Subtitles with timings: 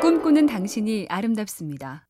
[0.00, 2.06] 꿈꾸는 당신이 아름답습니다.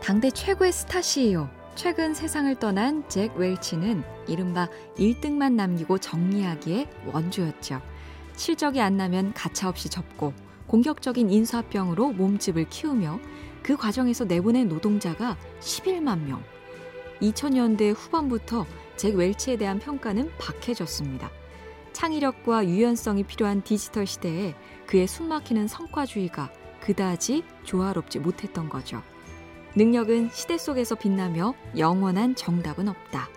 [0.00, 7.82] 당대 최고의 스타 CEO, 최근 세상을 떠난 잭 웰치는 이른바 1등만 남기고 정리하기에 원조였죠.
[8.36, 10.32] 실적이 안 나면 가차없이 접고
[10.68, 13.18] 공격적인 인사병으로 몸집을 키우며
[13.64, 16.44] 그 과정에서 내보낸 노동자가 11만 명.
[17.20, 18.66] 2000년대 후반부터
[18.96, 21.28] 잭 웰치에 대한 평가는 박해졌습니다.
[21.92, 24.54] 창의력과 유연성이 필요한 디지털 시대에
[24.86, 29.02] 그의 숨막히는 성과주의가 그다지 조화롭지 못했던 거죠.
[29.74, 33.28] 능력은 시대 속에서 빛나며 영원한 정답은 없다.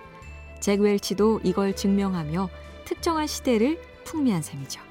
[0.59, 2.49] 잭 웰치도 이걸 증명하며
[2.85, 4.81] 특정한 시대를 풍미한 셈이죠.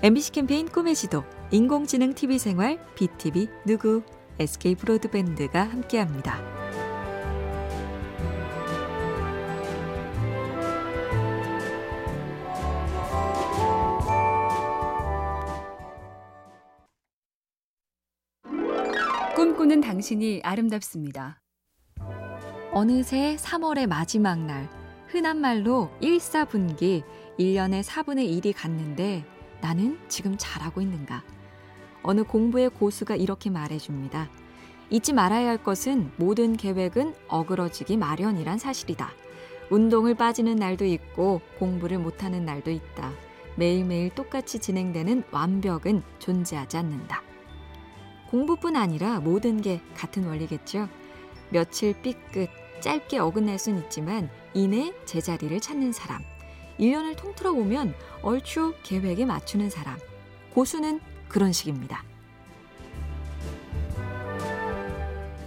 [0.00, 4.02] MBC 캠페인 꿈의 지도, 인공지능 TV 생활, BTV 누구,
[4.38, 6.47] SK 브로드밴드가 함께합니다.
[19.68, 21.42] 꿈꾸는 당신이 아름답습니다.
[22.72, 24.66] 어느새 3월의 마지막 날,
[25.08, 27.02] 흔한 말로 1사분기,
[27.38, 29.26] 1년의 4분의 1이 갔는데
[29.60, 31.22] 나는 지금 잘하고 있는가?
[32.02, 34.30] 어느 공부의 고수가 이렇게 말해줍니다.
[34.88, 39.10] 잊지 말아야 할 것은 모든 계획은 어그러지기 마련이란 사실이다.
[39.68, 43.12] 운동을 빠지는 날도 있고 공부를 못하는 날도 있다.
[43.56, 47.27] 매일매일 똑같이 진행되는 완벽은 존재하지 않는다.
[48.30, 50.88] 공부뿐 아니라 모든 게 같은 원리겠죠.
[51.50, 56.22] 며칠 삐끗, 짧게 어긋날 순 있지만 이내 제자리를 찾는 사람.
[56.78, 59.98] 1년을 통틀어 보면 얼추 계획에 맞추는 사람.
[60.54, 62.04] 고수는 그런 식입니다.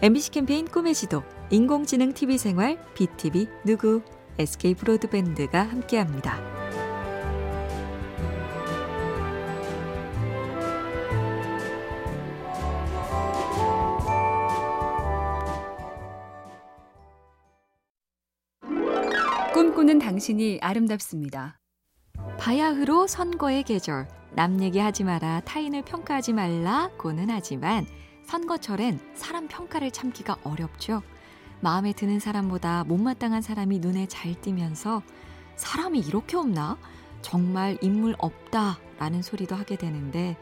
[0.02, 4.02] MBC 캠페인 꿈의 지도, 인공지능 TV 생활, BTV 누구,
[4.40, 6.61] SK 브로드밴드가 함께합니다.
[19.54, 21.60] 꿈꾸는 당신이 아름답습니다.
[22.40, 24.08] 바야흐로 선거의 계절.
[24.32, 27.86] 남 얘기하지 마라, 타인을 평가하지 말라 고는 하지만
[28.24, 31.02] 선거철엔 사람 평가를 참기가 어렵죠.
[31.60, 35.04] 마음에 드는 사람보다 못마땅한 사람이 눈에 잘 띄면서
[35.58, 36.78] 사람이 이렇게 없나?
[37.22, 40.38] 정말 인물 없다 라는 소리도 하게 되는데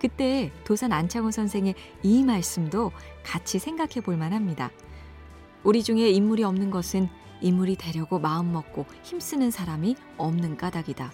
[0.00, 1.74] 그때 도산 안창호 선생의
[2.04, 2.92] 이 말씀도
[3.24, 4.70] 같이 생각해 볼 만합니다.
[5.64, 7.08] 우리 중에 인물이 없는 것은
[7.42, 11.12] 인물이 되려고 마음먹고 힘쓰는 사람이 없는 까닭이다.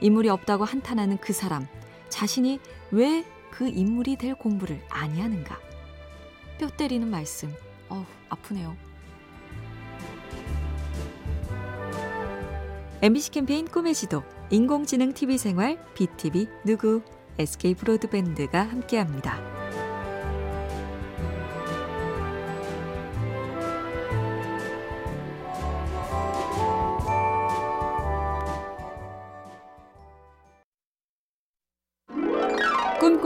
[0.00, 1.66] 인물이 없다고 한탄하는 그 사람,
[2.08, 2.60] 자신이
[2.92, 3.24] 왜
[3.56, 5.58] 그 인물이 될 공부를 아니 하는가?
[6.58, 7.54] 뼈 때리는 말씀,
[7.88, 8.76] 어우, 아프네요.
[13.00, 17.02] MBC 캠페인 꿈의 지도, 인공지능 TV 생활, BTV 누구,
[17.38, 19.55] SK 브로드밴드가 함께합니다.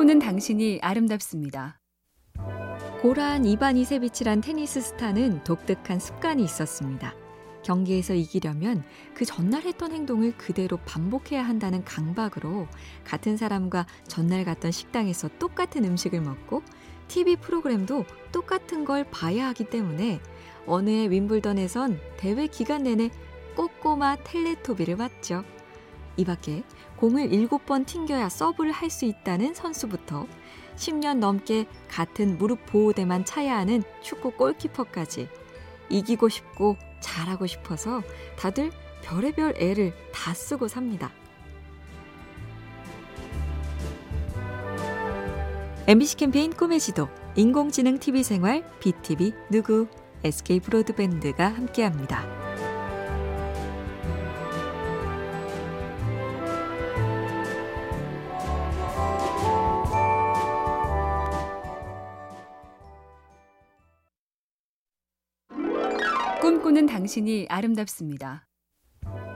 [0.01, 1.79] 꿈꾸는 당신이 아름답습니다.
[3.03, 7.15] 고란 이반 이세비치란 테니스 스타는 독특한 습관이 있었습니다.
[7.63, 12.67] 경기에서 이기려면 그 전날 했던 행동을 그대로 반복해야 한다는 강박으로
[13.05, 16.63] 같은 사람과 전날 갔던 식당에서 똑같은 음식을 먹고
[17.09, 20.21] TV 프로그램도 똑같은 걸 봐야 하기 때문에
[20.67, 23.11] 어느 해 윈블던에선 대회 기간 내내
[23.55, 25.45] 꼬꼬마 텔레토비를 봤죠.
[26.17, 26.63] 이 밖에
[26.97, 30.27] 공을 7번 튕겨야 서브를 할 수 있다는 선수부터
[30.77, 35.29] 10년 넘게 같은 무릎 보호대만 차야 하는 축구 골키퍼까지
[35.89, 38.03] 이기고 싶고 잘하고 싶어서
[38.39, 38.71] 다들
[39.03, 41.11] 별의별 애를 다 쓰고 삽니다.
[45.87, 49.89] MBC 캠페인 꿈의 지도, 인공지능 TV 생활, BTV 누구,
[50.23, 52.70] SK 브로드밴드가 함께합니다.
[66.41, 68.47] 꿈꾸는 당신이 아름답습니다.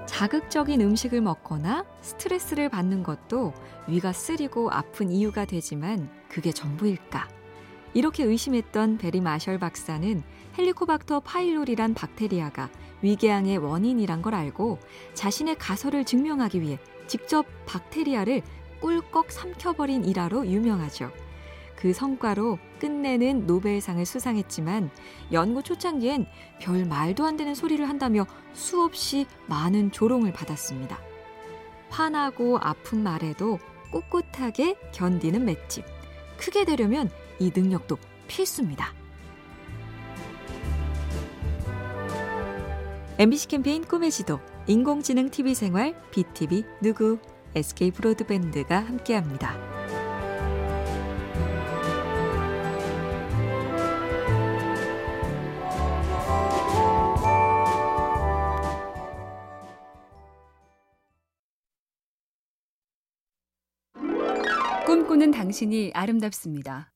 [0.07, 3.53] 자극적인 음식을 먹거나 스트레스를 받는 것도
[3.89, 7.29] 위가 쓰리고 아픈 이유가 되지만 그게 전부일까?
[7.93, 10.23] 이렇게 의심했던 베리 마셜 박사는
[10.57, 12.71] 헬리코박터 파일로리란 박테리아가
[13.03, 14.79] 위궤양의 원인이란 걸 알고
[15.13, 18.41] 자신의 가설을 증명하기 위해 직접 박테리아를
[18.81, 21.13] 꿀꺽 삼켜버린 일화로 유명하죠.
[21.77, 24.91] 그 성과로 끝내는 노벨상을 수상했지만
[25.33, 26.27] 연구 초창기엔
[26.61, 30.99] 별 말도 안 되는 소리를 한다며 수없이 많은 조롱을 받았습니다.
[31.91, 33.59] 화나고 아픈 말에도
[33.93, 35.85] 꿋꿋하게 견디는 맷집.
[36.37, 38.93] 크게 되려면 이 능력도 필수입니다.
[43.17, 47.19] MBC 캠페인 꿈의 지도, 인공지능 TV 생활, BTV 누구,
[47.55, 49.74] SK 브로드밴드가 함께합니다.
[64.87, 66.93] 꿈꾸는 당신이 아름답습니다.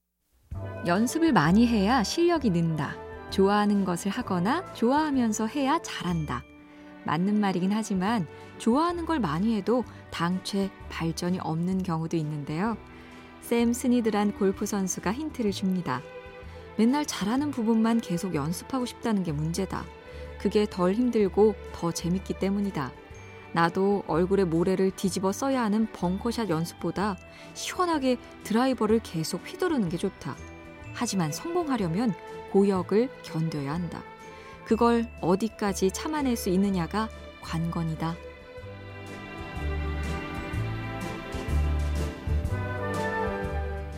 [0.87, 2.95] 연습을 많이 해야 실력이 는다.
[3.31, 6.43] 좋아하는 것을 하거나 좋아하면서 해야 잘한다.
[7.05, 8.27] 맞는 말이긴 하지만
[8.59, 12.77] 좋아하는 걸 많이 해도 당최 발전이 없는 경우도 있는데요.
[13.41, 16.03] 샘 스니드란 골프 선수가 힌트를 줍니다.
[16.77, 19.83] 맨날 잘하는 부분만 계속 연습하고 싶다는 게 문제다.
[20.39, 22.93] 그게 덜 힘들고 더 재밌기 때문이다.
[23.53, 27.17] 나도 얼굴에 모래를 뒤집어 써야 하는 벙커샷 연습보다
[27.55, 30.37] 시원하게 드라이버를 계속 휘두르는 게 좋다.
[30.95, 32.13] 하지만 성공하려면
[32.53, 34.03] 고역을 견뎌야 한다.
[34.65, 37.09] 그걸 어디까지 참아낼 수 있느냐가
[37.41, 38.15] 관건이다.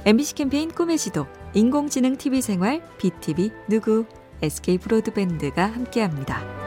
[0.04, 4.06] MBC 캠페인 꿈의 지도, 인공지능 TV 생활, BTV 누구,
[4.42, 6.59] SK 브로드밴드가 함께합니다.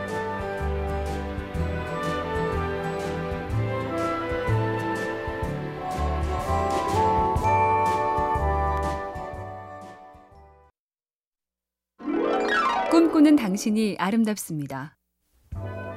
[13.23, 14.97] 꿈꾸는 당신이 아름답습니다.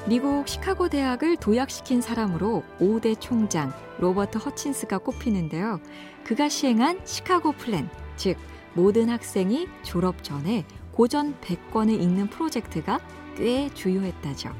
[0.08, 5.80] 미국 시카고 대학을 도약시킨 사람으로 5대 총장 로버트 허친스가 꼽히는데요.
[6.22, 8.36] 그가 시행한 시카고 플랜, 즉
[8.74, 13.00] 모든 학생이 졸업 전에 고전 100권을 읽는 프로젝트가
[13.36, 14.54] 꽤 주효했다죠.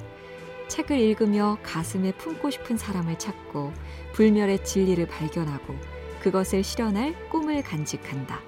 [0.67, 3.73] 책을 읽으며 가슴에 품고 싶은 사람을 찾고
[4.13, 5.77] 불멸의 진리를 발견하고
[6.21, 8.41] 그것을 실현할 꿈을 간직한다.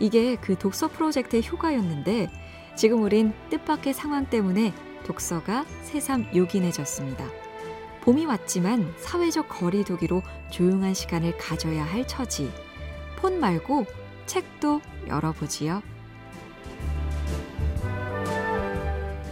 [0.00, 2.43] 이게 그 독서 프로젝트의 효과였는데
[2.76, 4.72] 지금 우린 뜻밖의 상황 때문에
[5.06, 7.24] 독서가 새삼 요긴해졌습니다.
[8.02, 12.50] 봄이 왔지만 사회적 거리두기로 조용한 시간을 가져야 할 처지.
[13.16, 13.86] 폰 말고
[14.26, 15.82] 책도 열어보지요.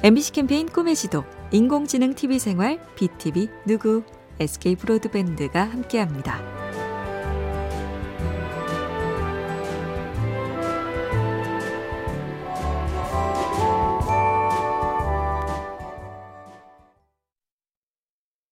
[0.02, 4.02] MBC 캠페인 꿈의 지도, 인공지능 TV 생활, BTV 누구,
[4.40, 6.61] SK 브로드밴드가 함께합니다.